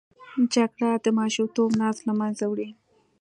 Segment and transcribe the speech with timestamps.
[0.53, 2.69] جګړه د ماشومتوب ناز له منځه وړي